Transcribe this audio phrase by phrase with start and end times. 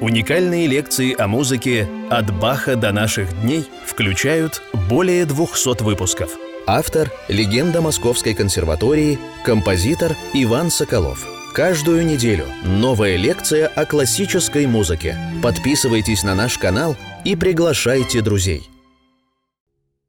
[0.00, 6.38] Уникальные лекции о музыке «От Баха до наших дней» включают более 200 выпусков.
[6.66, 11.26] Автор– легенда Московской консерватории, композитор Иван Соколов.
[11.52, 15.18] Каждую неделю новая лекция о классической музыке.
[15.42, 16.96] Подписывайтесь на наш канал
[17.26, 18.62] и приглашайте друзей.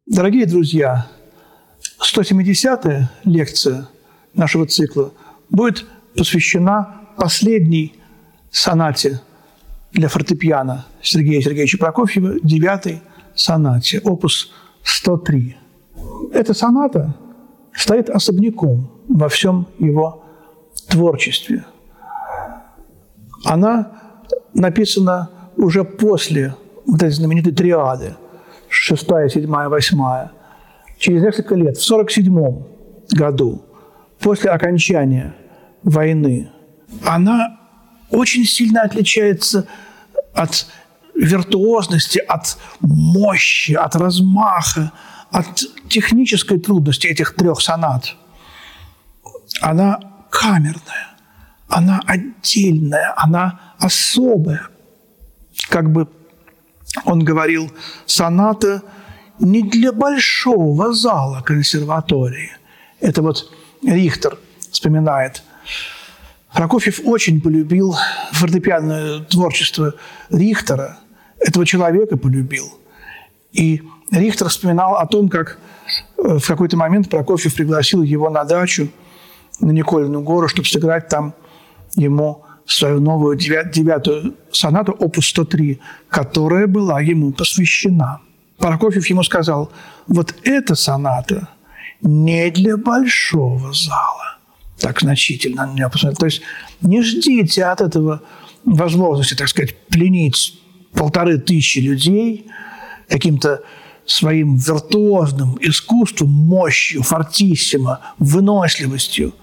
[0.06, 1.10] Дорогие друзья,
[2.00, 3.90] 170-я лекция
[4.34, 5.12] нашего цикла
[5.50, 5.86] будет
[6.16, 7.94] посвящена последней
[8.52, 9.20] сонате
[9.92, 13.02] для фортепиано Сергея Сергеевича Прокофьева, девятой
[13.36, 14.52] сонате, опус
[14.84, 15.58] 103.
[16.34, 17.16] Эта соната
[17.74, 20.24] стоит особняком во всем его
[20.90, 21.66] творчестве.
[23.46, 23.92] Она
[24.54, 26.56] написана уже после
[26.86, 28.16] вот этой знаменитой триады,
[28.70, 30.32] шестая, седьмая, восьмая,
[30.98, 32.64] через несколько лет, в 1947
[33.18, 33.62] году,
[34.20, 35.34] после окончания
[35.84, 36.50] войны,
[37.06, 37.61] она
[38.12, 39.68] очень сильно отличается
[40.34, 40.68] от
[41.16, 44.92] виртуозности, от мощи, от размаха,
[45.32, 48.16] от технической трудности этих трех сонат.
[49.62, 50.00] Она
[50.30, 51.16] камерная,
[51.68, 54.68] она отдельная, она особая.
[55.70, 56.08] Как бы
[57.06, 57.72] он говорил,
[58.06, 58.82] соната
[59.40, 62.52] не для большого зала консерватории.
[63.00, 63.52] Это вот
[63.84, 64.38] Рихтер
[64.72, 65.44] вспоминает–
[66.54, 67.96] Прокофьев очень полюбил
[68.32, 69.94] фортепианное творчество
[70.30, 70.98] Рихтера.
[71.40, 72.66] Этого человека полюбил.
[73.52, 75.58] И Рихтер вспоминал о том, как
[76.18, 78.90] э, в какой-то момент Прокофьев пригласил его на дачу
[79.60, 81.34] на Никольную гору, чтобы сыграть там
[81.96, 88.22] ему свою новую девятую сонату, опус 103, которая была ему посвящена.
[88.58, 89.72] Прокофьев ему сказал,
[90.08, 91.50] вот эта соната
[92.02, 94.38] не для большого зала,
[94.82, 96.18] так значительно на меня посмотрел.
[96.18, 96.42] То есть
[96.82, 98.22] не ждите от этого
[98.66, 100.60] возможности, так сказать, пленить
[100.94, 102.48] полторы тысячи людей
[103.08, 103.62] каким-то
[104.06, 109.34] своим виртуозным искусством, мощью, фортиссимо, выносливостью.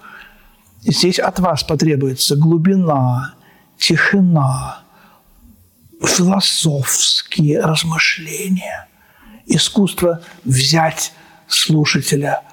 [0.81, 3.35] Здесь от вас потребуется глубина,
[3.77, 4.83] тишина,
[6.03, 8.87] философские размышления,
[9.45, 11.13] искусство взять
[11.47, 12.43] слушателя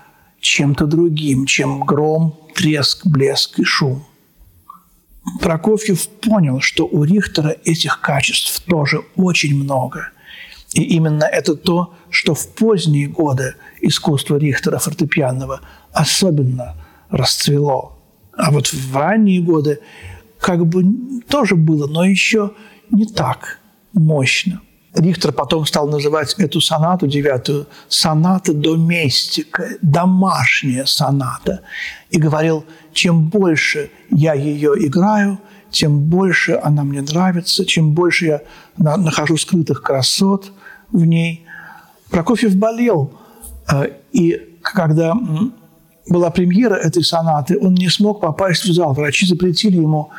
[0.46, 4.04] чем-то другим, чем гром, треск, блеск и шум.
[5.40, 10.10] Прокофьев понял, что у Рихтера этих качеств тоже очень много.
[10.72, 15.60] И именно это то, что в поздние годы искусство Рихтера фортепианного
[15.92, 16.76] особенно
[17.10, 17.98] расцвело.
[18.32, 19.80] А вот в ранние годы
[20.38, 20.84] как бы
[21.28, 22.52] тоже было, но еще
[22.90, 23.58] не так
[23.92, 24.60] мощно.
[24.96, 31.60] Рихтер потом стал называть эту сонату девятую соната доместика, домашняя соната.
[32.10, 32.64] И говорил,
[32.94, 35.38] чем больше я ее играю,
[35.70, 38.42] тем больше она мне нравится, чем больше я
[38.78, 40.50] нахожу скрытых красот
[40.90, 41.44] в ней.
[42.10, 43.12] Прокофьев болел,
[43.70, 45.14] э, и когда
[46.08, 48.94] была премьера этой сонаты, он не смог попасть в зал.
[48.94, 50.10] Врачи запретили ему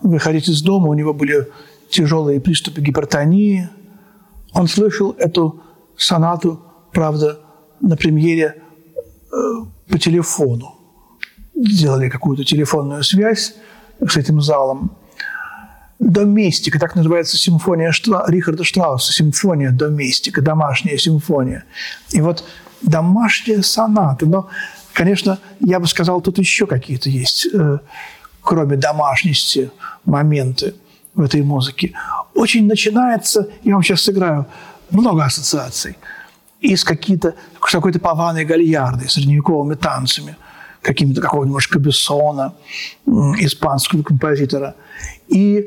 [0.00, 1.48] выходить из дома, у него были
[1.90, 3.68] тяжелые приступы гипертонии–
[4.52, 5.62] он слышал эту
[5.96, 6.60] сонату,
[6.92, 7.40] правда,
[7.80, 8.56] на премьере
[9.32, 9.36] э,
[9.88, 10.74] по телефону.
[11.54, 13.54] Сделали какую-то телефонную связь
[14.00, 14.96] с этим залом.
[15.98, 18.24] Доместика, так называется симфония Штра...
[18.26, 21.64] Рихарда Штрауса, симфония доместика, домашняя симфония.
[22.10, 22.44] И вот
[22.82, 24.26] домашняя соната.
[24.26, 24.48] Но,
[24.92, 27.78] конечно, я бы сказал, тут еще какие-то есть, э,
[28.40, 29.70] кроме домашности,
[30.04, 30.74] моменты
[31.14, 31.92] в этой музыке
[32.34, 34.46] очень начинается, я вам сейчас сыграю,
[34.90, 35.96] много ассоциаций,
[36.60, 37.34] и с, какие-то,
[37.66, 40.36] с какой-то паваной гальярдой, средневековыми танцами,
[40.80, 42.54] какими-то какого-нибудь Кабессона,
[43.38, 44.74] испанского композитора.
[45.28, 45.66] И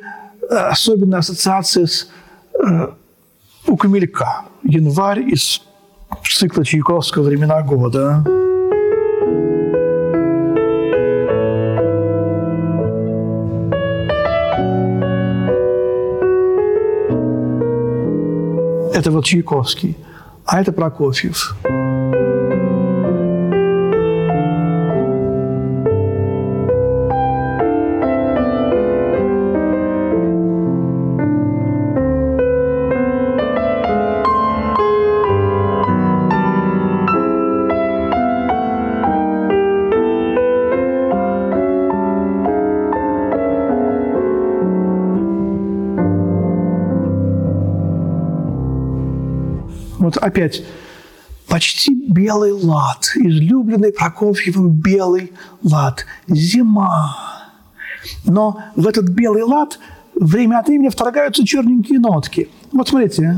[0.49, 2.09] э, особенно ассоциация с
[2.59, 2.87] э,
[3.67, 5.61] у Камелька, январь из
[6.23, 8.23] цикла Чайковского «Времена года».
[18.95, 19.97] Это вот Чайковский,
[20.45, 21.57] а это Прокофьев.
[50.21, 50.63] Опять
[51.47, 55.31] почти белый лад, излюбленный Прокофьевым белый
[55.63, 57.15] лад, зима.
[58.25, 59.79] Но в этот белый лад
[60.15, 62.49] время от времени вторгаются черненькие нотки.
[62.71, 63.35] Вот смотрите.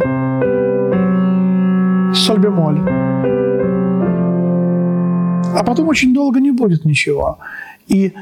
[2.13, 2.79] Соль бемоль.
[5.55, 7.39] А потом очень долго не будет ничего.
[7.87, 8.13] И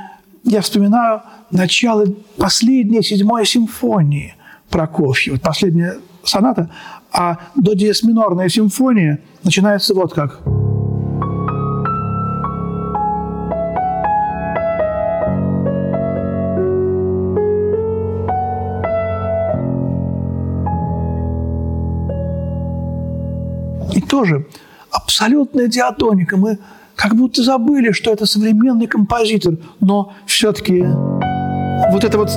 [0.44, 2.06] я вспоминаю начало
[2.38, 4.36] последней седьмой симфонии
[4.70, 6.70] Прокофьева, последняя соната,
[7.12, 10.40] а до диез минорная симфония начинается вот как–
[24.16, 24.48] тоже
[24.92, 26.38] абсолютная диатоника.
[26.38, 26.58] Мы
[26.96, 30.86] как будто забыли, что это современный композитор, но все-таки
[31.92, 32.30] вот это вот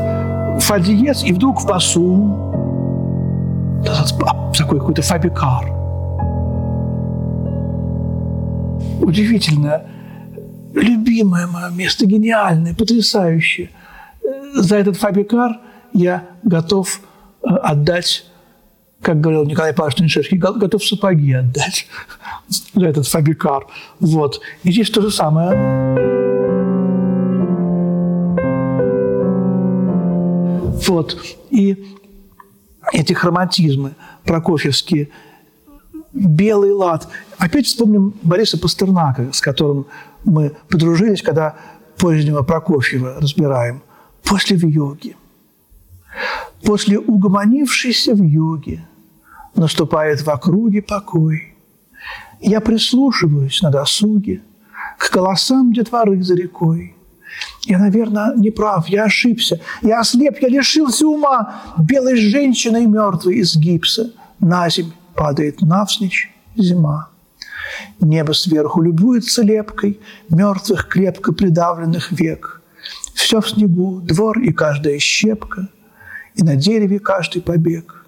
[0.60, 2.47] фа диез, и вдруг в басу
[3.84, 5.70] такой какой-то фабикар.
[9.00, 9.82] Удивительно.
[10.74, 13.70] Любимое мое место, гениальное, потрясающее.
[14.54, 15.58] За этот фабикар
[15.92, 17.00] я готов
[17.42, 18.26] э, отдать
[19.00, 21.86] как говорил Николай Павлович Станишевский, готов сапоги отдать
[22.74, 23.66] за этот фабрикар.
[24.00, 24.40] Вот.
[24.64, 25.50] И здесь то же самое.
[30.86, 31.16] Вот.
[31.50, 31.96] И
[32.92, 33.94] эти хроматизмы
[34.24, 35.08] прокофьевские,
[36.12, 37.08] белый лад.
[37.38, 39.86] Опять вспомним Бориса Пастернака, с которым
[40.24, 41.56] мы подружились, когда
[41.96, 43.82] позднего Прокофьева разбираем.
[44.22, 45.16] После в йоге.
[46.64, 48.86] После угомонившейся в йоге
[49.54, 51.54] наступает в округе покой.
[52.40, 54.42] Я прислушиваюсь на досуге
[54.98, 56.94] к голосам детворы за рекой.
[57.68, 61.60] Я, наверное, не прав, я ошибся, я ослеп, я лишился ума.
[61.76, 64.10] Белой женщиной мертвой из гипса
[64.40, 67.10] на земь падает навсничь зима.
[68.00, 70.00] Небо сверху любуется лепкой
[70.30, 72.62] мертвых крепко придавленных век.
[73.12, 75.68] Все в снегу, двор и каждая щепка,
[76.36, 78.06] и на дереве каждый побег.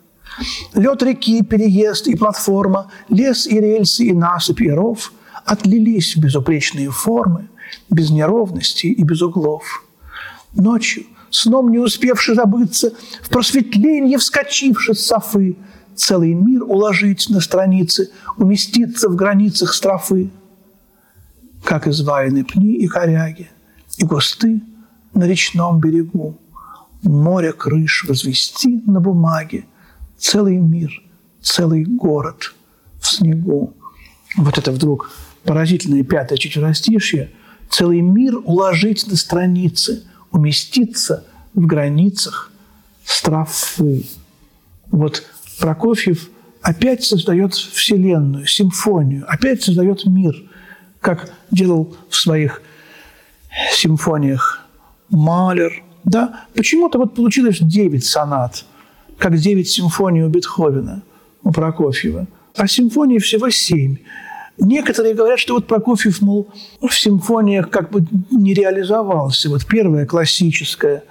[0.73, 5.13] Лед реки, переезд и платформа, лес и рельсы, и насыпь, и ров
[5.45, 7.51] отлились в безупречные формы,
[7.89, 9.85] без неровностей и без углов.
[10.53, 15.57] Ночью, сном не успевший забыться, в просветление вскочивши с софы,
[15.95, 20.31] целый мир уложить на страницы, уместиться в границах строфы.
[21.65, 23.51] Как изваяны пни и коряги,
[23.99, 24.63] и густы
[25.15, 26.39] на речном берегу,
[27.03, 29.67] море крыш возвести на бумаге,
[30.17, 31.03] целый мир,
[31.41, 32.55] целый город
[33.01, 33.75] в снегу.
[34.37, 35.11] Вот это вдруг
[35.45, 37.31] поразительное пятое четверостишье.
[37.71, 41.25] Целый мир уложить на страницы, уместиться
[41.55, 42.51] в границах
[43.05, 44.05] строфы.
[44.91, 45.25] Вот
[45.59, 46.29] Прокофьев
[46.63, 50.35] опять создает вселенную, симфонию, опять создает мир,
[51.01, 52.63] как делал в своих
[53.73, 54.67] симфониях
[55.09, 55.83] Малер.
[56.05, 58.65] Да, почему-то вот получилось девять сонат–
[59.21, 61.03] как девять симфоний у Бетховена,
[61.45, 62.27] у Прокофьева.
[62.57, 63.99] А симфоний всего семь.
[64.59, 69.49] Некоторые говорят, что вот Прокофьев, мол, в симфониях как бы не реализовался.
[69.49, 71.05] Вот первая классическая,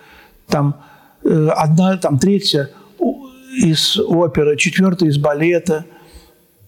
[0.48, 0.82] там
[1.24, 2.70] э, одна, там третья
[3.58, 5.86] из оперы, четвертая из балета,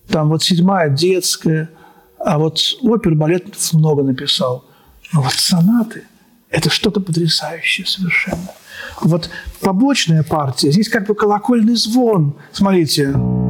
[0.08, 1.70] там вот седьмая детская,
[2.18, 4.66] а вот опер, балет много написал.
[5.14, 6.04] Но вот сонаты–
[6.50, 8.52] это что-то потрясающее совершенно.
[9.02, 9.30] Вот
[9.62, 12.36] побочная партия, здесь как бы колокольный звон.
[12.52, 13.14] Смотрите.
[13.14, 13.41] Я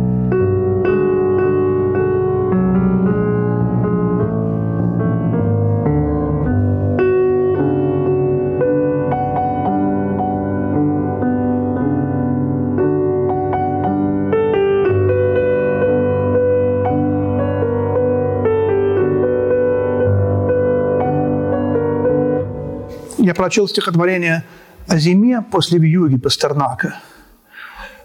[23.42, 24.44] прочел стихотворение
[24.88, 27.00] о зиме после вьюги Пастернака.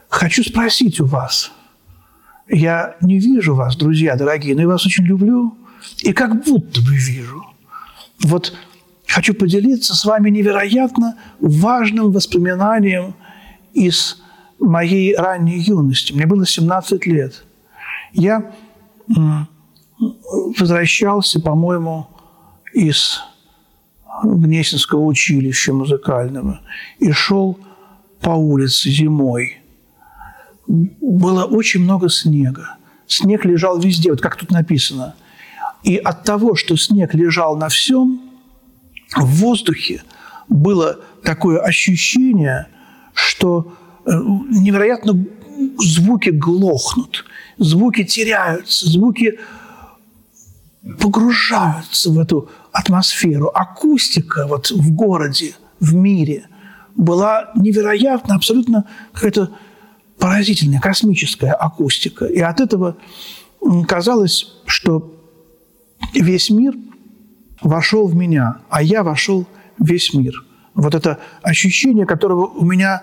[0.08, 1.52] Хочу спросить у вас.
[2.48, 5.54] Я не вижу вас, друзья дорогие, но я вас очень люблю
[5.98, 7.44] и как будто бы вижу.
[8.22, 8.54] Вот
[9.06, 13.14] хочу поделиться с вами невероятно важным воспоминанием
[13.74, 14.16] из
[14.58, 16.14] моей ранней юности.
[16.14, 17.44] Мне было 17 лет.
[18.14, 18.54] Я
[19.98, 22.08] возвращался, по-моему,
[22.72, 23.20] из
[24.22, 26.60] Гнесинского училища музыкального
[26.98, 27.58] и шел
[28.20, 29.58] по улице зимой.
[30.66, 32.76] Было очень много снега.
[33.06, 35.14] Снег лежал везде, вот как тут написано.
[35.82, 38.20] И от того, что снег лежал на всем,
[39.14, 40.02] в воздухе
[40.48, 42.66] было такое ощущение,
[43.14, 43.72] что
[44.04, 45.24] э, невероятно
[45.78, 47.24] звуки глохнут,
[47.58, 49.38] звуки теряются, звуки
[51.00, 53.50] погружаются в эту атмосферу.
[53.54, 56.46] Акустика вот в городе, в мире
[56.94, 59.50] была невероятно, абсолютно какая-то
[60.18, 62.26] поразительная космическая акустика.
[62.26, 62.96] И от этого
[63.88, 65.14] казалось, что
[66.14, 66.74] весь мир
[67.62, 69.46] вошел в меня, а я вошел
[69.78, 70.44] в весь мир.
[70.74, 73.02] Вот это ощущение, которого у меня...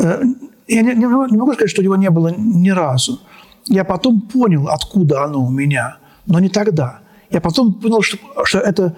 [0.00, 0.22] Э,
[0.68, 3.20] я не, не могу сказать, что его не было ни разу.
[3.66, 7.01] Я потом понял, откуда оно у меня, но не тогда.
[7.32, 8.96] Я потом понял, что, что это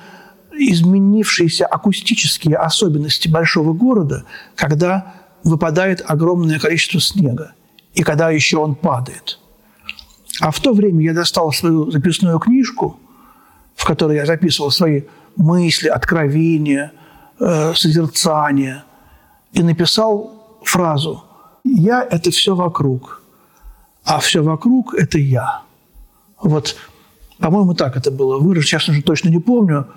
[0.52, 4.24] изменившиеся акустические особенности большого города,
[4.56, 7.52] когда выпадает огромное количество снега,
[7.94, 9.38] и когда еще он падает.
[10.40, 12.98] А в то время я достал свою записную книжку,
[13.76, 15.02] в которой я записывал свои
[15.36, 16.92] мысли, откровения,
[17.38, 18.84] э, созерцания,
[19.52, 21.24] и написал фразу
[21.64, 23.22] «Я– это все вокруг,
[24.04, 25.62] а все вокруг– это я».
[26.40, 26.76] Вот,
[27.38, 28.66] по-моему, так это было выражено.
[28.66, 29.88] Сейчас уже точно не помню.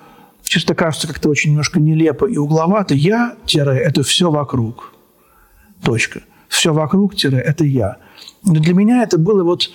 [0.44, 2.94] Чисто кажется как-то очень немножко нелепо и угловато.
[2.94, 4.94] Я– это все вокруг.
[5.84, 6.22] Точка.
[6.48, 7.98] Все вокруг– это я.
[8.44, 9.70] Но для меня это было вот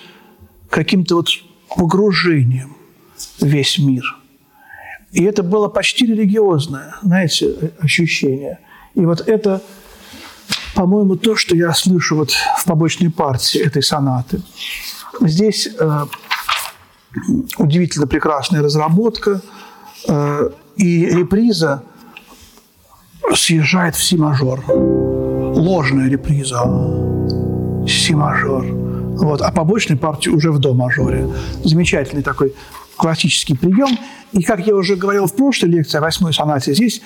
[0.69, 1.27] каким-то вот
[1.75, 2.75] погружением
[3.39, 4.17] в весь мир.
[5.11, 8.59] И это было почти религиозное, знаете, ощущение.
[8.95, 9.61] И вот это,
[10.73, 14.41] по-моему, то, что я слышу вот в побочной партии этой сонаты.
[15.21, 16.05] Здесь э,
[17.57, 19.41] удивительно прекрасная разработка,
[20.07, 21.83] э, и реприза
[23.33, 24.63] съезжает в си-мажор
[25.63, 26.59] ложная реприза
[27.87, 28.65] си-мажор.
[28.65, 29.41] Вот.
[29.41, 31.27] А побочной партии уже в до-мажоре.
[31.63, 32.53] Замечательный такой
[32.97, 33.97] классический прием.
[34.31, 37.01] И, как я уже говорил в прошлой лекции о восьмой сонате, здесь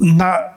[0.00, 0.54] на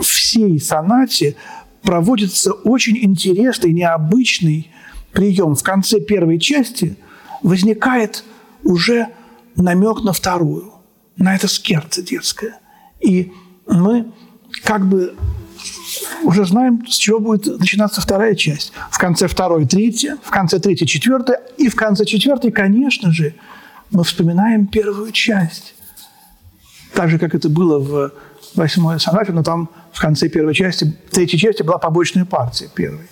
[0.00, 1.36] всей сонате
[1.82, 4.70] проводится очень интересный, необычный
[5.12, 5.54] прием.
[5.54, 6.96] В конце первой части
[7.44, 8.24] возникает
[8.64, 9.10] уже
[9.54, 10.72] намек на вторую,
[11.16, 12.58] на это скерце детское.
[13.00, 13.32] И
[13.66, 14.10] мы
[14.64, 15.14] как бы
[16.24, 18.72] уже знаем, с чего будет начинаться вторая часть.
[18.90, 23.34] В конце второй– третья, в конце третьей– четвертая, и в конце четвертой, конечно же,
[23.90, 25.74] мы вспоминаем первую часть.
[26.94, 28.12] Так же, как это было в
[28.54, 33.08] восьмой сонате, но там в конце первой части, третьей части была побочная партия первой.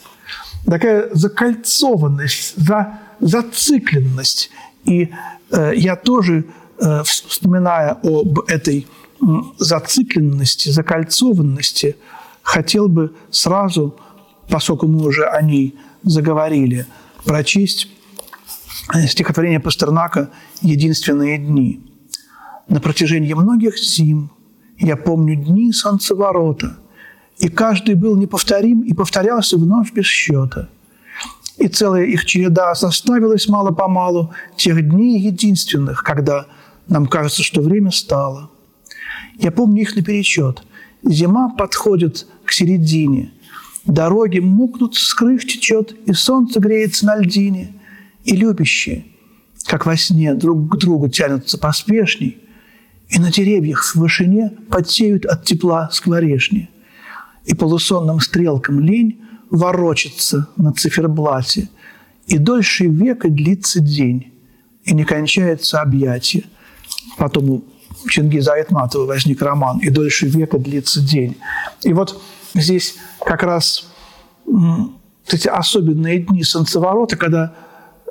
[0.64, 4.50] Такая закольцованность, за, зацикленность.
[4.84, 5.08] И
[5.50, 6.44] э, я тоже,
[6.78, 8.86] э, вспоминая об этой
[9.58, 11.96] зацикленности, закольцованности,
[12.42, 13.96] хотел бы сразу,
[14.48, 16.86] поскольку мы уже о ней заговорили,
[17.24, 17.88] прочесть
[19.06, 21.80] стихотворение Пастернака «Единственные дни».
[22.68, 24.30] На протяжении многих зим
[24.78, 26.76] я помню дни солнцеворота,
[27.38, 30.68] и каждый был неповторим и повторялся вновь без счета.
[31.58, 36.46] И целая их череда составилась мало-помалу тех дней единственных, когда
[36.88, 38.50] нам кажется, что время стало.
[39.38, 40.64] Я помню их наперечет–
[41.04, 43.32] Зима подходит к середине.
[43.84, 47.74] Дороги мукнут, с крыш течет, и солнце греется на льдине.
[48.24, 49.06] И любящие,
[49.64, 52.38] как во сне, друг к другу тянутся поспешней,
[53.08, 56.70] и на деревьях в вышине потеют от тепла скворешни.
[57.44, 59.20] И полусонным стрелкам лень
[59.52, 61.68] ворочится на циферблате,
[62.26, 64.32] и дольше века длится день,
[64.84, 66.44] и не кончается объятие.
[67.18, 67.62] Потом
[68.08, 71.36] Чингиза Айтматова возник роман «И дольше века длится день».
[71.82, 72.20] И вот
[72.54, 73.86] здесь как раз
[75.28, 77.54] эти особенные дни солнцеворота, когда,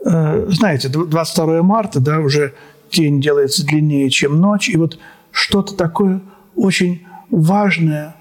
[0.06, 2.54] э, знаете, 22 марта, да, уже
[2.92, 5.00] день делается длиннее, чем ночь, и вот
[5.32, 6.22] что-то такое
[6.56, 8.16] очень важное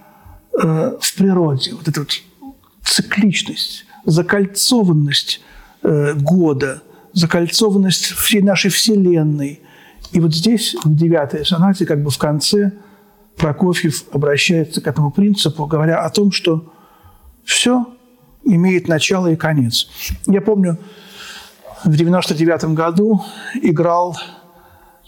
[0.58, 2.10] э, в природе, вот эта вот
[2.84, 5.40] цикличность, закольцованность
[5.82, 6.82] э, года,
[7.12, 9.60] закольцованность всей нашей Вселенной–
[10.12, 12.72] и вот здесь, в девятой сонате, как бы в конце,
[13.36, 16.72] Прокофьев обращается к этому принципу, говоря о том, что
[17.44, 17.86] все
[18.44, 19.88] имеет начало и конец.
[20.26, 20.78] Я помню,
[21.84, 23.22] в 99 году
[23.62, 24.18] играл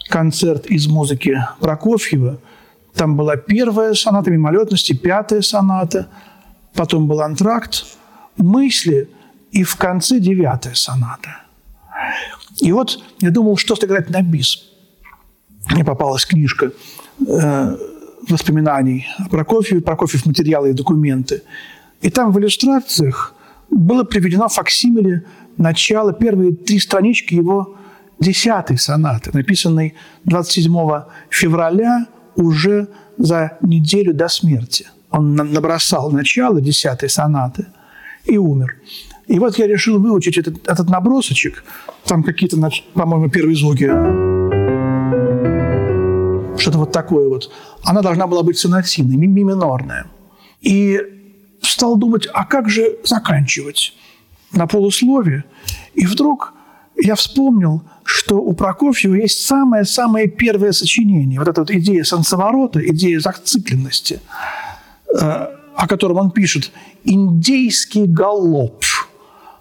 [0.09, 2.39] концерт из музыки Прокофьева.
[2.95, 6.07] Там была первая соната мимолетности, пятая соната,
[6.73, 7.85] потом был антракт,
[8.37, 9.09] мысли,
[9.51, 11.43] и в конце девятая соната.
[12.59, 14.73] И вот я думал, что сыграть на бис
[15.69, 16.71] мне попалась книжка
[17.25, 17.77] э,
[18.27, 21.43] воспоминаний о Прокофьеве, Прокофьев материалы и документы.
[22.01, 23.33] И там в иллюстрациях
[23.69, 25.23] было приведено факсимиле
[25.57, 27.75] начала, первые три странички его
[28.19, 30.73] десятой сонаты, написанной 27
[31.29, 32.87] февраля уже
[33.17, 34.87] за неделю до смерти.
[35.13, 37.67] Он набросал начало десятой сонаты
[38.25, 38.75] и умер.
[39.27, 41.63] И вот я решил выучить этот, этот набросочек.
[42.05, 42.57] Там какие-то,
[42.93, 43.85] по-моему, первые звуки
[46.59, 47.51] что-то вот такое вот.
[47.83, 50.07] Она должна была быть сонативной, ми минорная.
[50.61, 50.99] И
[51.61, 53.93] стал думать, а как же заканчивать
[54.51, 55.43] на полусловие?
[55.93, 56.53] И вдруг
[56.95, 61.37] я вспомнил, что у Прокофьева есть самое-самое первое сочинение.
[61.39, 64.19] Вот эта вот идея солнцеворота, идея зацикленности,
[65.13, 66.71] о котором он пишет
[67.03, 68.83] «индейский галоп».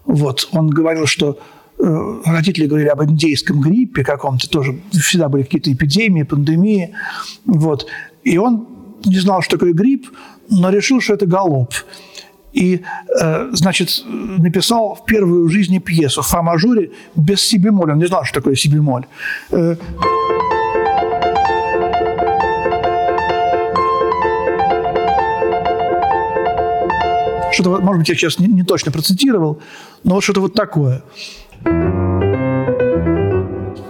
[0.04, 1.38] Вот, он говорил, что
[1.78, 6.94] э, родители говорили об индейском гриппе каком-то, тоже всегда были какие-то эпидемии, пандемии.
[7.44, 7.86] Вот.
[8.24, 8.66] И он
[9.04, 10.08] не знал, что такое грипп,
[10.50, 11.72] но решил, что это галоп.
[12.52, 12.82] И,
[13.20, 17.92] э, значит, написал в первую в жизни пьесу в фа-мажоре без си бемоля.
[17.92, 18.68] Он не знал, что такое си
[27.62, 29.60] что-то, может быть, я сейчас не, не точно процитировал,
[30.04, 31.02] но вот что-то вот такое.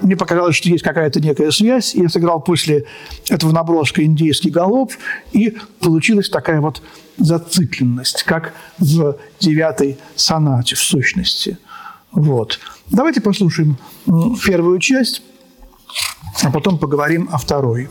[0.02, 1.94] Мне показалось, что есть какая-то некая связь.
[1.94, 2.84] Я сыграл после
[3.28, 4.92] этого наброска индейский галоп,
[5.32, 6.82] и получилась такая вот
[7.18, 11.58] зацикленность, как в девятой сонате, в сущности.
[12.10, 12.58] Вот.
[12.90, 13.78] Давайте послушаем
[14.44, 15.22] первую часть,
[16.42, 17.88] а потом поговорим о второй.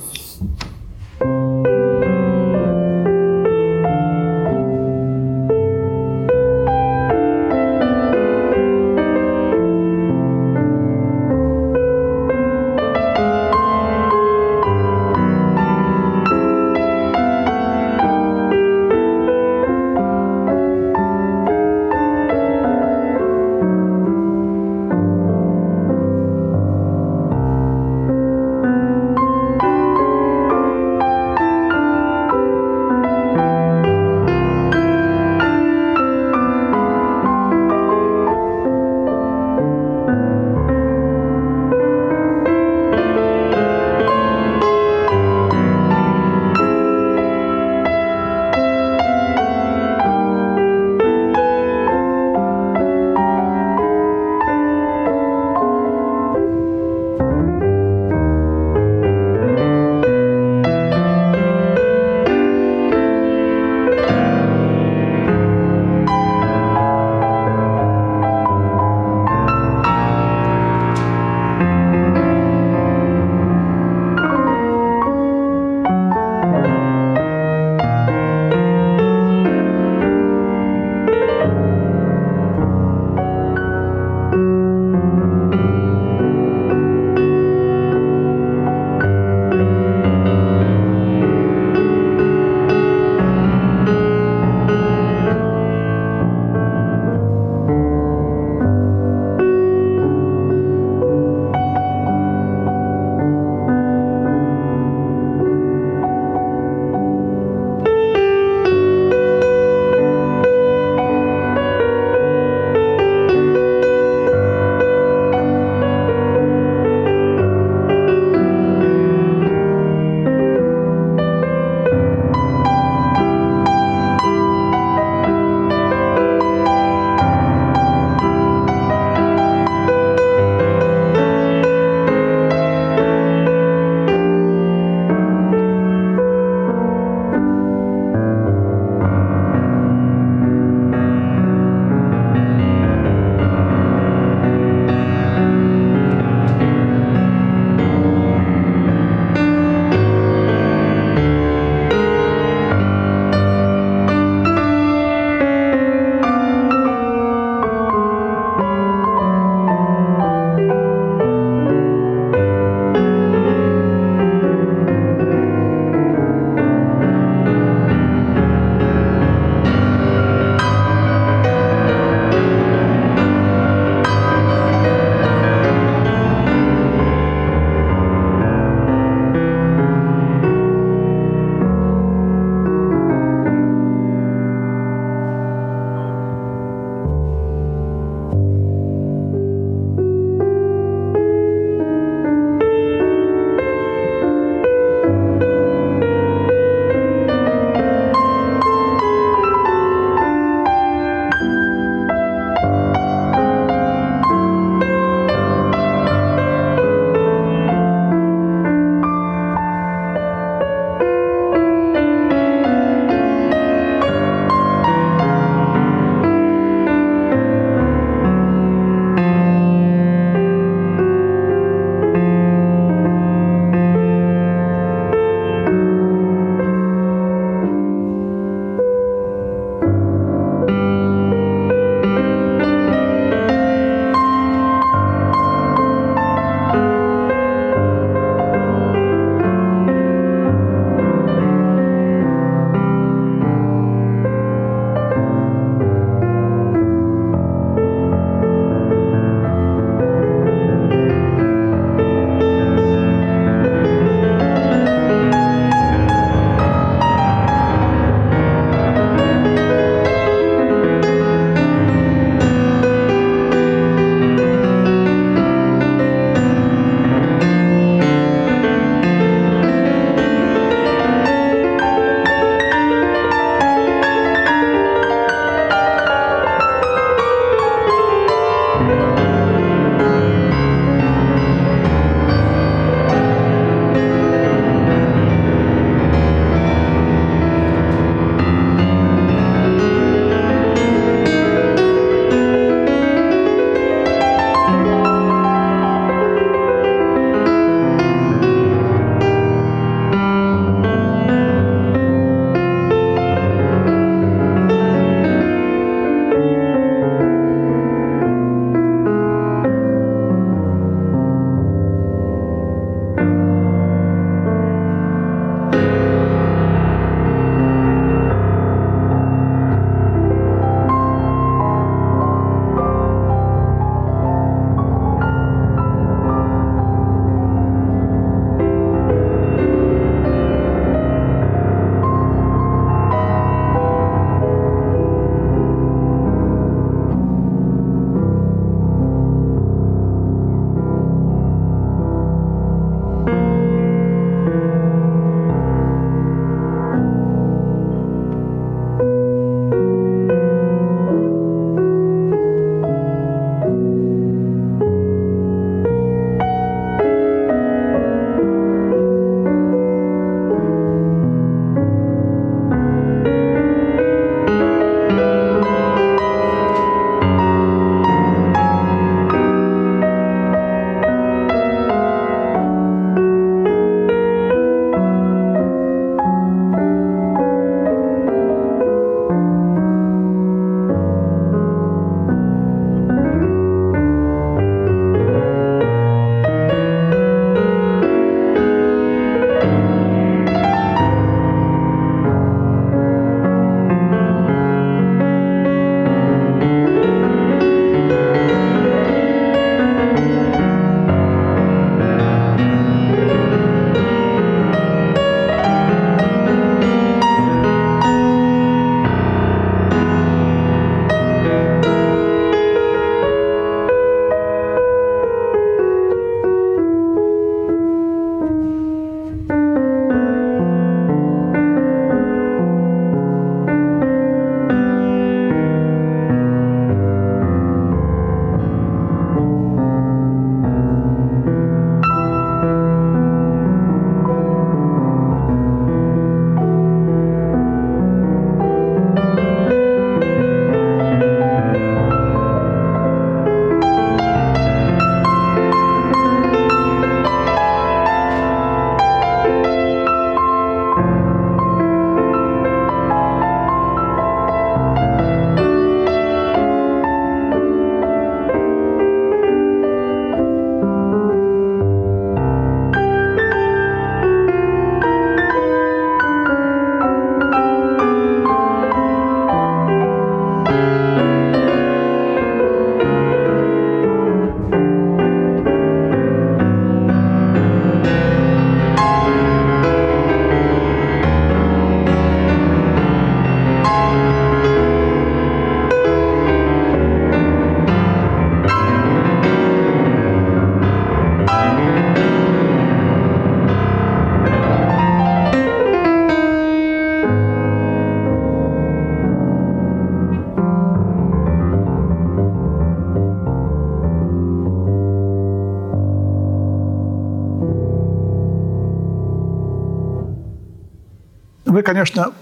[512.01, 512.33] Конечно,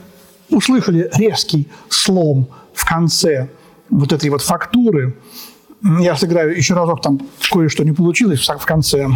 [0.50, 3.50] услышали резкий слом в конце
[3.90, 5.18] вот этой вот фактуры.
[6.00, 7.20] Я сыграю еще разок, там
[7.52, 9.08] кое-что не получилось в конце.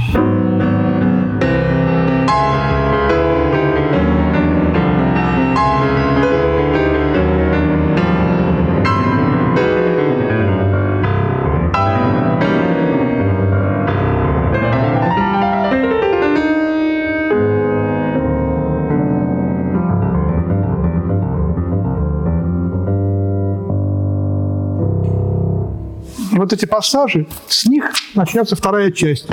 [26.54, 29.28] Эти пассажи, с них начнется вторая часть.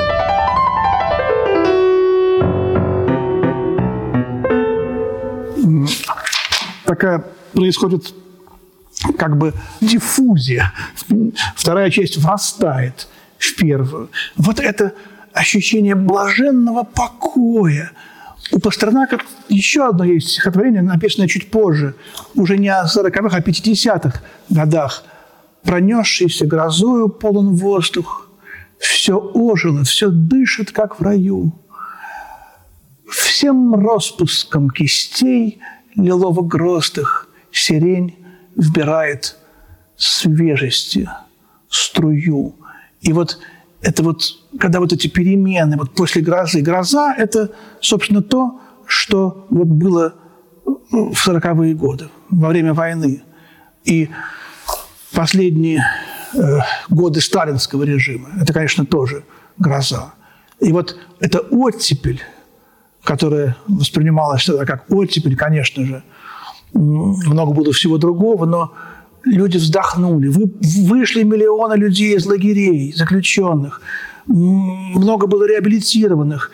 [6.84, 8.12] Такая происходит
[9.16, 10.72] как бы диффузия.
[11.54, 13.06] Вторая часть врастает
[13.38, 14.10] в первую.
[14.36, 14.92] Вот это
[15.32, 17.92] ощущение блаженного покоя.
[18.52, 21.94] У Пастернака еще одно есть стихотворение, написанное чуть позже,
[22.34, 25.04] уже не о 40-х, а 50-х годах–
[25.62, 28.28] пронесшийся грозою полон воздух,
[28.78, 31.52] все ожило, все дышит, как в раю.
[33.08, 35.60] Всем распуском кистей
[35.96, 38.16] лилово-грозных сирень
[38.56, 39.36] вбирает
[39.96, 41.08] свежести,
[41.68, 42.54] струю.
[43.00, 43.38] И вот
[43.82, 44.22] это вот,
[44.58, 50.14] когда вот эти перемены, вот после грозы, гроза– это, собственно, то, что вот было
[50.64, 53.22] в 40-е годы, во время войны.
[53.84, 54.10] И
[55.12, 55.84] последние
[56.34, 58.28] э, годы сталинского режима.
[58.40, 59.24] Это, конечно, тоже
[59.58, 60.14] гроза.
[60.60, 62.20] И вот эта оттепель,
[63.02, 66.02] которая воспринималась тогда как оттепель, конечно же,
[66.72, 68.72] много было всего другого, но
[69.24, 70.28] люди вздохнули.
[70.28, 70.52] Вы,
[70.86, 73.80] вышли миллионы людей из лагерей, заключенных.
[74.26, 76.52] Много было реабилитированных.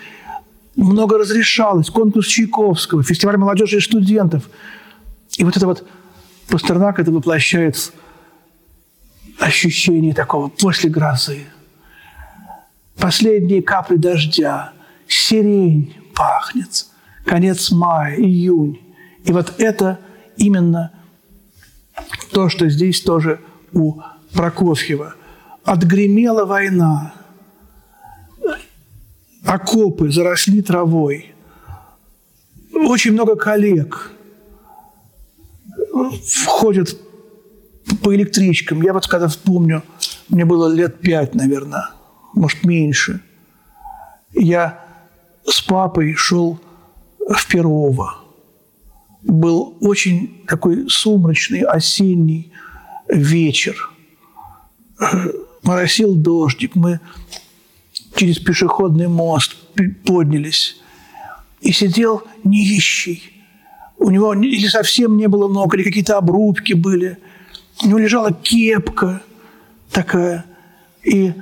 [0.76, 1.90] Много разрешалось.
[1.90, 4.44] Конкурс Чайковского, фестиваль молодежи и студентов.
[5.36, 5.84] И вот это вот
[6.48, 7.92] Пастернак это воплощает
[9.38, 11.46] ощущение такого после грозы.
[12.96, 14.72] Последние капли дождя,
[15.06, 16.86] сирень пахнет,
[17.24, 18.80] конец мая, июнь.
[19.24, 20.00] И вот это
[20.36, 20.92] именно
[22.32, 23.40] то, что здесь тоже
[23.72, 24.00] у
[24.32, 25.14] Прокофьева.
[25.64, 27.12] Отгремела война,
[29.44, 31.34] окопы заросли травой,
[32.72, 34.12] очень много коллег
[36.24, 36.96] входят
[38.02, 38.82] по электричкам.
[38.82, 39.82] Я вот когда помню,
[40.28, 41.90] мне было лет пять, наверное,
[42.34, 43.20] может, меньше.
[44.34, 44.84] Я
[45.44, 46.60] с папой шел
[47.18, 48.18] в Перово.
[49.22, 52.52] Был очень такой сумрачный осенний
[53.08, 53.90] вечер.
[55.62, 56.74] Моросил дождик.
[56.74, 57.00] Мы
[58.14, 59.56] через пешеходный мост
[60.04, 60.76] поднялись.
[61.60, 63.22] И сидел нищий.
[63.98, 67.18] У него или совсем не было ног, или какие-то обрубки были–
[67.82, 69.22] у него лежала кепка
[69.90, 70.44] такая.
[71.02, 71.32] И,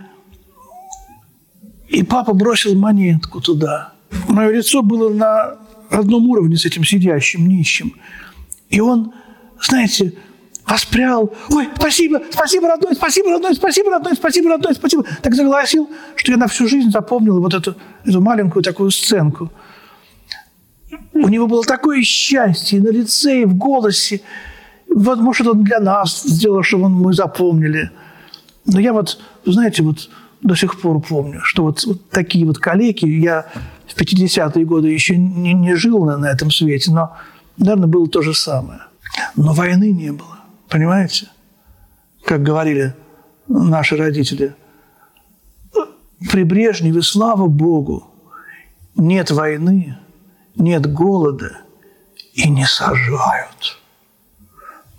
[1.88, 3.92] и папа бросил монетку туда.
[4.28, 5.58] Мое лицо было на
[5.90, 7.94] одном уровне с этим сидящим, нищим.
[8.68, 9.12] И он,
[9.60, 10.14] знаете,
[10.66, 11.32] воспрял.
[11.50, 15.04] Ой, спасибо, спасибо, родной, спасибо, родной, спасибо, родной, спасибо, родной, спасибо.
[15.22, 19.50] Так загласил, что я на всю жизнь запомнил вот эту, эту маленькую такую сценку.
[21.12, 24.20] У него было такое счастье на лице, и в голосе.
[24.94, 27.90] Вот, может, он для нас сделал, чтобы мы запомнили.
[28.64, 30.08] Но я вот, знаете, вот
[30.40, 33.46] до сих пор помню, что вот, вот такие вот калеки, я
[33.88, 37.16] в 50-е годы еще не, не жил на, на этом свете, но,
[37.56, 38.82] наверное, было то же самое.
[39.34, 41.28] Но войны не было, понимаете?
[42.24, 42.94] Как говорили
[43.48, 44.54] наши родители.
[46.30, 48.06] При Брежневе, слава Богу,
[48.94, 49.98] нет войны,
[50.54, 51.58] нет голода
[52.32, 53.80] и не сажают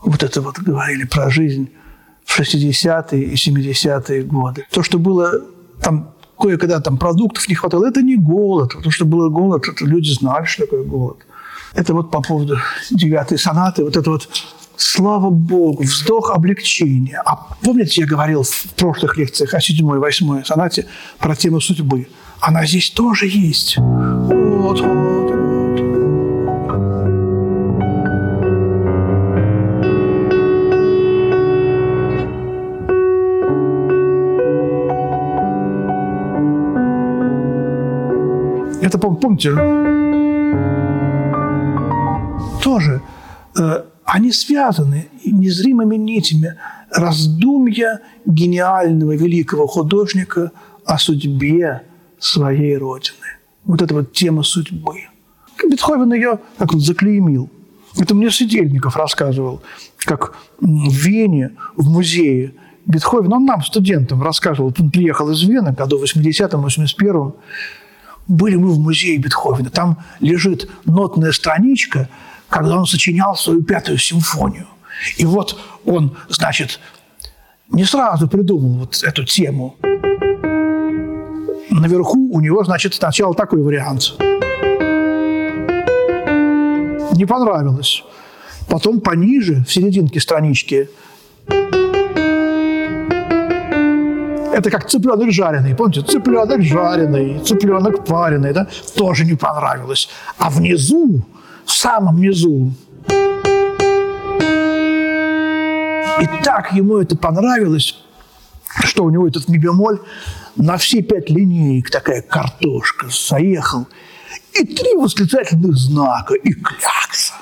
[0.06, 1.70] вот это вот говорили про жизнь
[2.24, 4.66] в 60-е и 70-е годы.
[4.72, 5.42] То, что было
[5.82, 8.76] там кое-когда там продуктов не хватало, это не голод.
[8.84, 11.18] То, что было голод, это люди знали, что такое голод.
[11.74, 12.58] Это вот по поводу
[12.92, 14.30] девятой сонаты, вот это вот
[14.78, 17.22] слава Богу, вздох облегчения.
[17.26, 20.86] А помните, я говорил в прошлых лекциях о седьмой восьмой сонате
[21.20, 22.08] про тему судьбы?
[22.40, 23.78] Она здесь тоже есть.
[23.78, 25.15] Вот, вот.
[39.26, 39.50] Помните,
[42.62, 43.02] тоже
[43.58, 46.56] э, они связаны незримыми нитями
[46.92, 50.52] раздумья гениального великого художника
[50.86, 51.82] о судьбе
[52.20, 53.26] своей родины.
[53.64, 55.08] Вот эта вот тема судьбы.
[55.68, 57.50] Бетховен ее как он заклеймил.
[57.98, 59.64] Это мне Сидельников рассказывал,
[59.98, 62.54] как в Вене, в музее
[62.86, 67.34] Бетховен, он нам, студентам, рассказывал, он приехал из Вены году 80-м, 81-м,
[68.28, 72.10] были мы в музее Бетховена, там лежит нотная страничка,
[72.50, 74.68] когда он сочинял свою пятую симфонию.
[75.18, 76.80] И вот он, значит,
[77.70, 79.76] не сразу придумал вот эту тему.
[81.70, 84.16] Наверху у него, значит, сначала такой вариант–
[87.16, 88.04] не понравилось.
[88.68, 90.90] Потом пониже, в серединке странички,
[94.56, 95.76] это как цыпленок жареный.
[95.76, 98.68] Помните, цыпленок жареный, цыпленок пареный, да?
[98.96, 100.10] Тоже не понравилось.
[100.38, 101.22] А внизу,
[101.66, 102.74] в самом низу,
[106.22, 107.98] и так ему это понравилось,
[108.84, 110.00] что у него этот ми бемоль
[110.56, 113.88] на все пять линеек такая картошка заехал–
[114.56, 117.34] и три восклицательных знака, и клякса.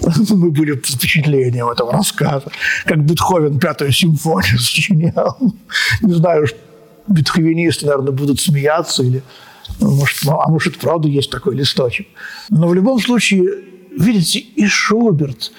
[0.30, 2.50] Мы были под впечатлением этого рассказа,
[2.84, 5.38] как Бетховен пятую симфонию сочинял.
[6.02, 6.46] Не знаю,
[7.08, 9.22] бетховенисты, наверное, будут смеяться или
[9.80, 12.06] может, а может, правда есть такой листочек.
[12.50, 15.52] Но в любом случае, видите, и Шуберт,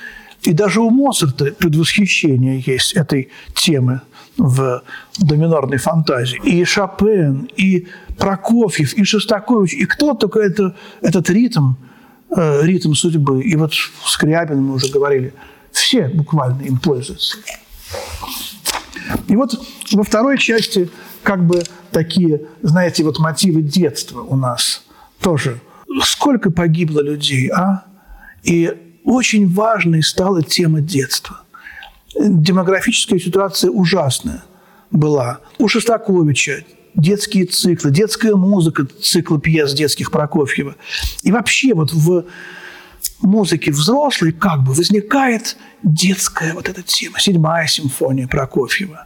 [0.43, 4.01] и даже у Моцарта предвосхищение есть этой темы
[4.37, 4.83] в
[5.19, 6.39] доминорной фантазии.
[6.43, 11.73] И Шопен, и Прокофьев, и Шостакович, и кто только это, этот ритм,
[12.35, 13.43] э, ритм судьбы.
[13.43, 13.73] И вот
[14.05, 15.33] Скрябин мы уже говорили,
[15.71, 17.37] все буквально им пользуются.
[19.27, 19.59] И вот
[19.91, 20.89] во второй части
[21.23, 24.83] как бы такие, знаете, вот мотивы детства у нас
[25.21, 25.59] тоже.
[26.03, 27.85] Сколько погибло людей, а?
[28.43, 31.41] И очень важной стала тема детства.
[32.19, 34.43] Демографическая ситуация ужасная
[34.91, 35.39] была.
[35.59, 36.63] У Шостаковича
[36.97, 40.75] детские циклы, детская музыка, цикл пьес детских Прокофьева.
[41.23, 42.25] И вообще вот в
[43.21, 49.05] музыке взрослой как бы возникает детская вот эта тема, седьмая симфония Прокофьева.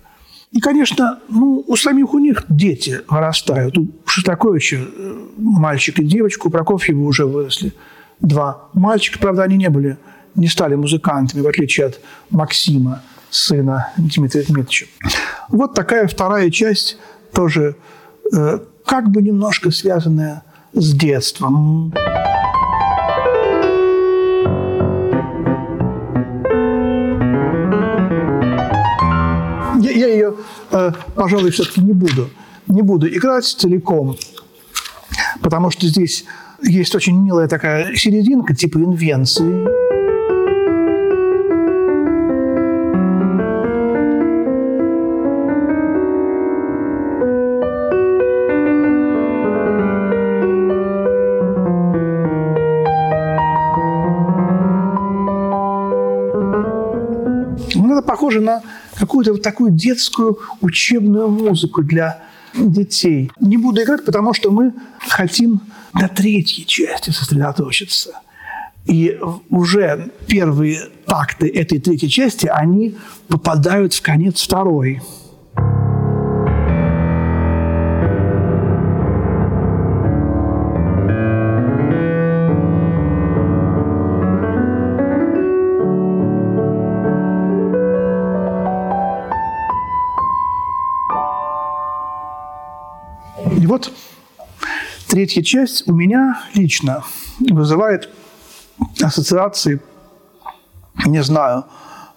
[0.51, 3.77] И, конечно, ну, у самих у них дети вырастают.
[3.77, 7.73] У Шостаковича э, мальчик и девочка, у Прокофьева уже выросли
[8.19, 9.17] два мальчика.
[9.19, 9.97] Правда, они не были,
[10.35, 14.87] не стали музыкантами, в отличие от Максима, сына Дмитрия Дмитриевича.
[15.47, 16.97] Вот такая вторая часть
[17.33, 17.75] тоже
[18.33, 21.93] э, как бы немножко связанная с детством.
[29.79, 30.35] Я, я ее,
[30.71, 32.29] э, пожалуй, все-таки не буду,
[32.67, 34.17] не буду играть целиком,
[35.41, 36.25] потому что здесь
[36.61, 39.80] есть очень милая такая серединка, типа инвенции.
[58.31, 58.61] Похоже на
[58.95, 63.31] какую-то вот такую детскую учебную музыку для детей.
[63.39, 65.61] Не буду играть, потому что мы хотим
[65.93, 68.11] на третьей части сосредоточиться.
[68.85, 72.95] И уже первые такты этой третьей части, они
[73.27, 75.01] попадают в конец второй.
[95.11, 97.03] Третья часть у меня лично
[97.37, 98.09] вызывает
[99.01, 99.81] ассоциации,
[101.05, 101.65] не знаю,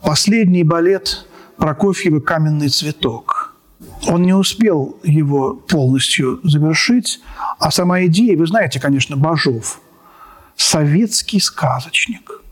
[0.01, 1.27] последний балет
[1.57, 3.57] Прокофьева «Каменный цветок».
[4.07, 7.21] Он не успел его полностью завершить,
[7.59, 9.81] а сама идея, вы знаете, конечно, Бажов,
[10.55, 12.43] советский сказочник,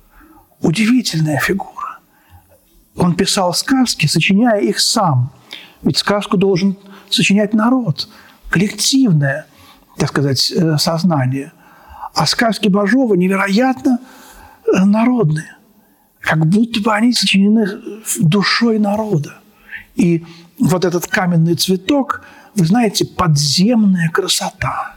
[0.61, 2.01] удивительная фигура.
[2.97, 5.31] Он писал сказки, сочиняя их сам.
[5.83, 6.77] Ведь сказку должен
[7.11, 8.09] сочинять народ–
[8.53, 9.47] коллективное,
[9.97, 11.53] так сказать, э, сознание.
[12.15, 13.99] А сказки Бажова невероятно
[14.67, 15.57] э, народные.
[16.21, 17.67] Как будто бы они сочинены
[18.21, 19.41] душой народа.
[19.95, 20.25] И
[20.59, 22.23] вот этот каменный цветок,
[22.55, 24.97] вы знаете, подземная красота.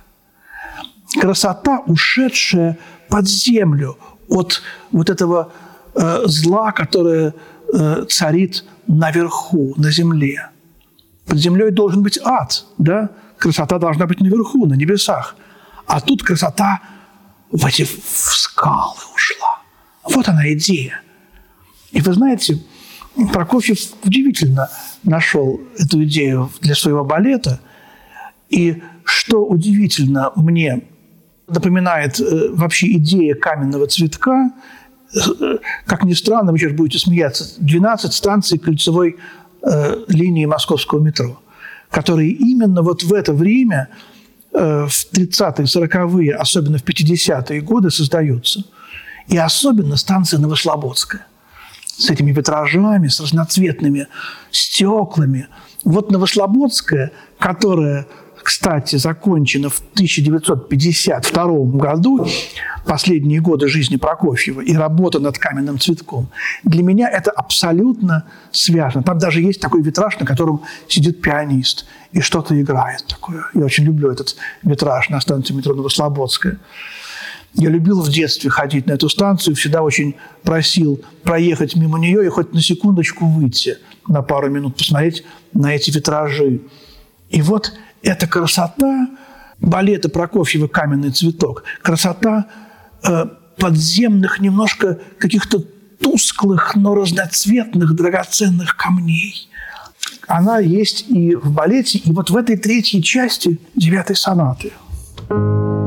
[1.19, 2.77] Красота, ушедшая
[3.09, 5.51] под землю от вот этого
[5.93, 7.33] э, зла, которое
[7.73, 10.49] э, царит наверху, на земле.
[11.25, 13.09] Под землей должен быть ад, да?
[13.45, 15.35] Красота должна быть наверху, на небесах.
[15.85, 16.81] А тут красота
[17.51, 19.61] в эти в скалы ушла.
[20.03, 21.01] Вот она идея.
[21.91, 22.59] И вы знаете,
[23.31, 24.69] Прокофьев удивительно
[25.03, 27.59] нашел эту идею для своего балета.
[28.49, 30.81] И что удивительно мне
[31.47, 34.51] напоминает э, вообще идея каменного цветка,
[35.85, 39.17] как ни странно, вы сейчас будете смеяться, 12 станций кольцевой
[39.61, 41.39] э, линии московского метро,
[41.95, 43.87] которые именно вот в это время,
[44.51, 48.65] э, в 30-е, 40-е, особенно в 50-е годы создаются.
[49.29, 51.25] И особенно станция Новослободская
[51.97, 54.07] с этими витражами, с разноцветными
[54.51, 55.47] стеклами.
[55.85, 58.07] Вот Новослободская, которая
[58.45, 61.43] кстати, закончена в 1952
[61.79, 62.27] году,
[62.85, 66.27] последние годы жизни Прокофьева, и работа над каменным цветком,
[66.63, 69.03] для меня это абсолютно связано.
[69.03, 73.45] Там даже есть такой витраж, на котором сидит пианист и что-то играет такое.
[73.55, 76.59] Я очень люблю этот витраж на станции метро Новослободская.
[77.55, 82.29] Я любил в детстве ходить на эту станцию, всегда очень просил проехать мимо нее и
[82.29, 86.61] хоть на секундочку выйти на пару минут, посмотреть на эти витражи.
[87.31, 87.73] И вот
[88.05, 89.07] эта красота
[89.59, 92.45] балета Прокофьева «Каменный цветок», красота
[93.03, 93.25] э,
[93.57, 95.63] подземных немножко каких-то
[95.99, 99.49] тусклых, но разноцветных драгоценных камней.
[100.27, 104.71] Она есть и в балете, и вот в этой третьей части девятой сонаты.
[105.29, 105.84] Вот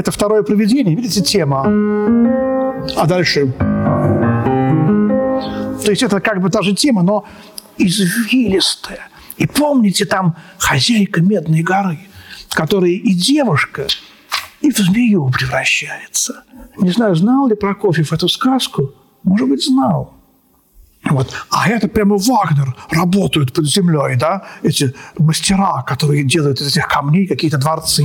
[0.00, 1.64] это второе проведение, видите, тема.
[2.96, 3.52] А дальше...
[5.84, 7.24] То есть это как бы та же тема, но
[7.78, 9.08] извилистая.
[9.38, 11.98] И помните, там хозяйка Медной горы,
[12.50, 13.86] которая и девушка,
[14.60, 16.44] и в змею превращается.
[16.78, 18.92] Не знаю, знал ли Прокофьев эту сказку?
[19.22, 20.14] Может быть, знал.
[21.08, 21.28] Вот.
[21.50, 27.26] А это прямо Вагнер работают под землей, да, эти мастера, которые делают из этих камней
[27.26, 28.04] какие-то дворцы.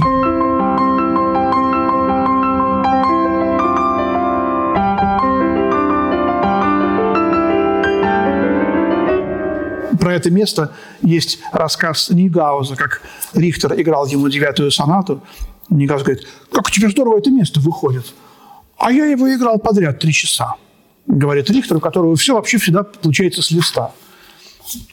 [10.05, 13.01] Про это место есть рассказ Нигауза, как
[13.33, 15.23] Рихтер играл ему девятую сонату.
[15.67, 18.13] Нигауз говорит, как тебе здорово это место выходит.
[18.77, 20.57] А я его играл подряд три часа.
[21.07, 23.93] Говорит Рихтер, у которого все вообще всегда получается с листа.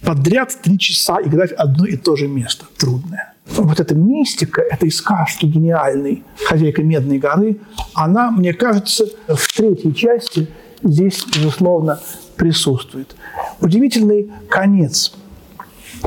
[0.01, 2.65] Подряд три часа играть одно и то же место.
[2.79, 3.35] Трудное.
[3.45, 7.59] Вот эта мистика этой сказки гениальной «Хозяйка Медной горы»,
[7.93, 10.49] она, мне кажется, в третьей части
[10.83, 12.01] здесь, безусловно,
[12.37, 13.14] присутствует.
[13.61, 15.12] Удивительный конец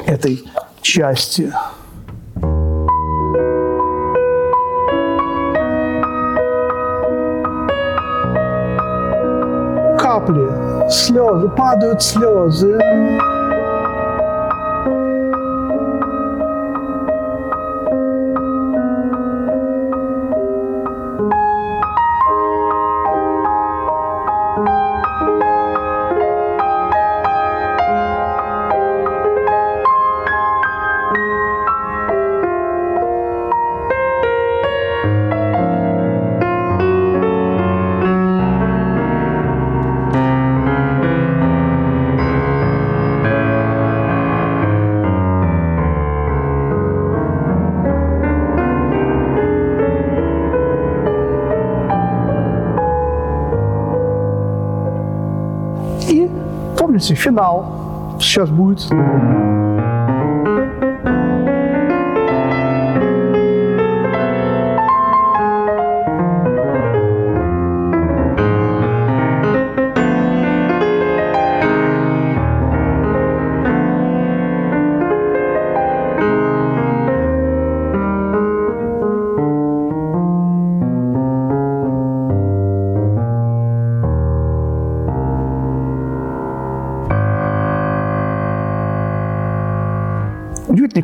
[0.06, 0.44] этой
[0.82, 1.52] части.
[10.00, 12.80] Капли, слезы, падают слезы.
[57.06, 57.66] Помните, финал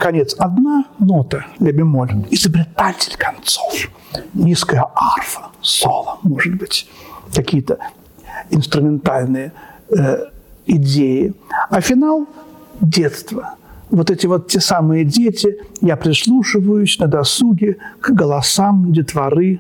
[0.01, 0.35] сейчас будет.
[0.35, 0.35] Удивительный конец.
[0.37, 2.11] Одна нота ля бемоль.
[2.29, 3.89] Изобретатель концов.
[4.33, 6.89] Низкая арфа, соло, может быть.
[7.33, 7.77] Какие-то
[8.49, 9.53] инструментальные
[9.89, 10.17] э,
[10.65, 11.33] идеи.
[11.69, 12.27] А финал–
[12.81, 13.55] детство.
[13.89, 19.59] Вот эти вот те самые дети, я прислушиваюсь на досуге к голосам детворы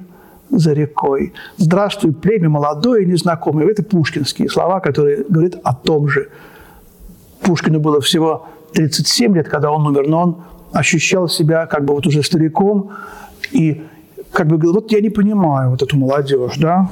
[0.49, 1.33] за рекой.
[1.57, 3.67] Здравствуй, племя молодое и незнакомое.
[3.67, 6.29] Это пушкинские слова, которые говорят о том же.
[7.41, 10.35] Пушкину было всего 37 лет, когда он умер, но он
[10.73, 12.91] ощущал себя как бы вот уже стариком
[13.51, 13.83] и
[14.31, 16.89] как бы говорил, вот я не понимаю вот эту молодежь, да.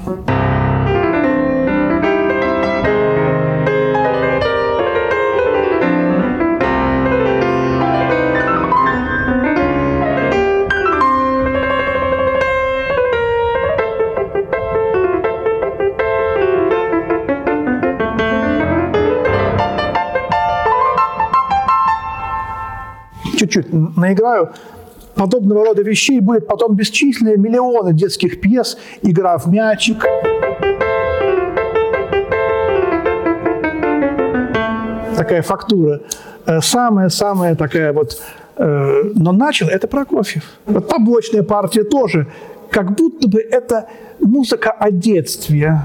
[23.40, 24.52] Чуть-чуть наиграю,
[25.16, 30.04] подобного рода вещей будет потом бесчисленные миллионы детских пьес, игра в мячик.
[35.16, 36.02] Такая фактура.
[36.46, 38.22] Э, самая-самая такая вот...
[38.58, 40.44] Э, но начал это Прокофьев.
[40.66, 42.28] Вот побочная партия тоже.
[42.70, 43.88] Как будто бы это
[44.20, 45.82] музыка о детстве.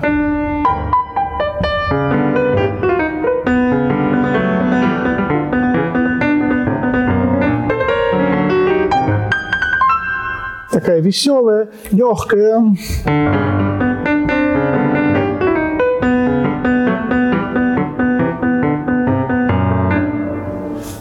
[10.74, 12.60] Такая веселая, легкая.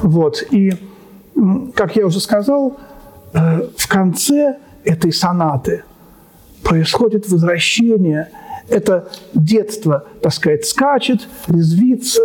[0.03, 0.43] Вот.
[0.51, 0.73] И,
[1.73, 2.77] как я уже сказал,
[3.33, 5.83] э, в конце этой сонаты
[6.61, 8.29] происходит возвращение.
[8.69, 12.21] Это детство, так сказать, скачет, резвится,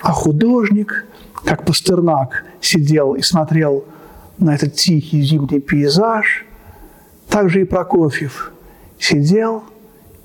[0.00, 1.06] а художник,
[1.44, 3.84] как Пастернак, сидел и смотрел
[4.38, 6.46] на этот тихий зимний пейзаж–
[7.34, 8.52] также и Прокофьев
[8.96, 9.64] сидел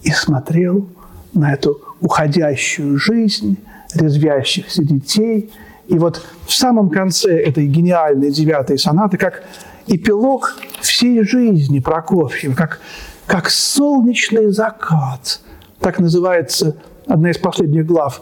[0.03, 0.88] и смотрел
[1.34, 3.57] на эту уходящую жизнь,
[3.95, 5.51] резвящихся детей.
[5.88, 9.43] И вот в самом конце этой гениальной девятой сонаты, как
[9.88, 12.80] эпилог всей жизни Прокофьева, как,
[13.26, 15.41] как солнечный закат,
[15.80, 18.22] так называется одна из последних глав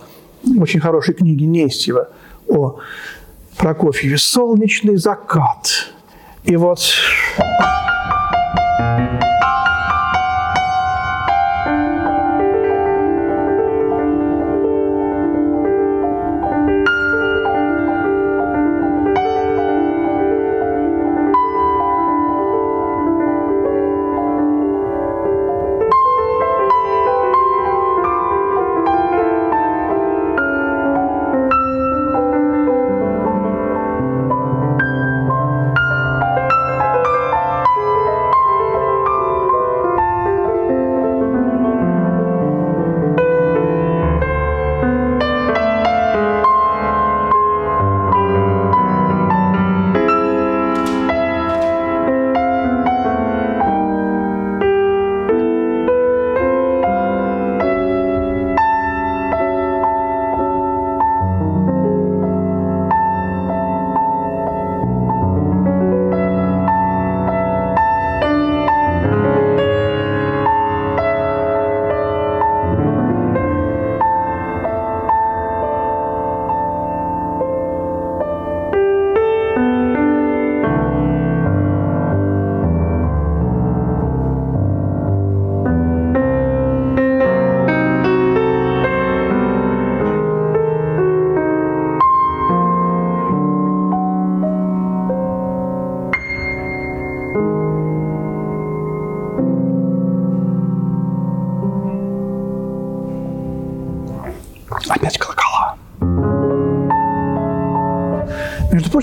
[0.58, 2.08] очень хорошей книги Нестьева
[2.48, 2.80] о
[3.58, 5.92] Прокофьеве «Солнечный закат».
[6.46, 6.80] И вот
[8.78, 9.27] Thank you.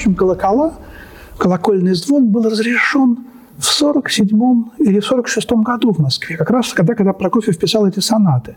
[0.04, 0.74] Прочим, колокола,
[1.38, 3.18] колокольный звон был разрешен
[3.58, 8.00] в 47 или в 46 году в Москве, как раз когда, когда Прокофьев писал эти
[8.00, 8.56] сонаты,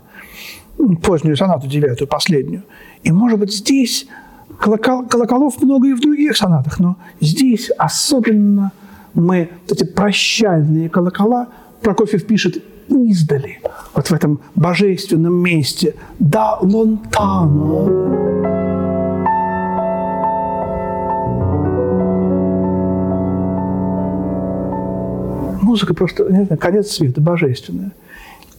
[1.02, 2.62] позднюю сонату, девятую, последнюю.
[3.04, 4.06] И, может быть, здесь
[4.60, 8.72] колокол, колоколов много и в других сонатах, но здесь особенно
[9.14, 11.48] мы, эти прощальные колокола,
[11.80, 13.60] Прокофьев пишет издали,
[13.94, 18.37] вот в этом божественном месте, да лонтано.
[25.78, 27.92] Музыка просто, не знаю, конец света, божественная.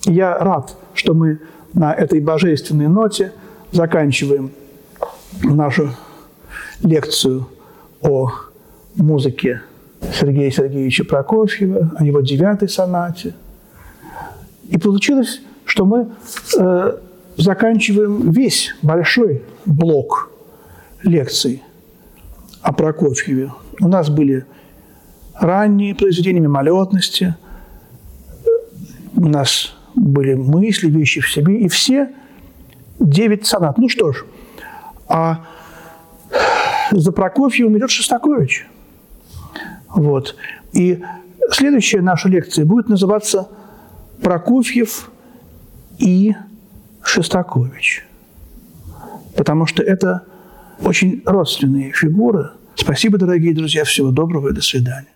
[0.05, 1.39] Я рад, что мы
[1.73, 3.33] на этой божественной ноте
[3.73, 4.51] заканчиваем
[5.43, 5.89] нашу
[6.81, 7.45] лекцию
[8.01, 8.31] о
[8.95, 9.61] музыке
[10.13, 13.33] Сергея Сергеевича Прокофьева, о его девятой сонате.
[14.69, 16.07] И получилось, что мы
[16.57, 16.97] э,
[17.35, 20.31] заканчиваем весь большой блок
[21.03, 21.63] лекций
[22.61, 23.51] о Прокофьеве.
[23.81, 24.45] У нас были
[25.39, 27.35] ранние произведения мимолетности.
[29.15, 32.11] У нас были мысли, вещи в себе, и все
[32.99, 33.77] девять сонат.
[33.77, 34.25] Ну что ж,
[35.07, 35.45] а
[36.91, 38.67] за Прокофьевым идет Шостакович.
[39.89, 40.35] Вот.
[40.73, 41.01] И
[41.51, 43.49] следующая наша лекция будет называться
[44.21, 45.09] «Прокофьев
[45.97, 46.35] и
[47.03, 48.05] Шестакович».
[49.35, 50.23] Потому что это
[50.83, 52.51] очень родственные фигуры.
[52.75, 53.83] Спасибо, дорогие друзья.
[53.83, 55.07] Всего доброго и до свидания.